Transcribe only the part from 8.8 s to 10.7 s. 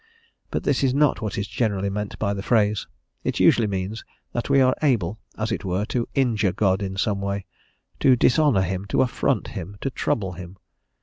to affront him, to trouble him.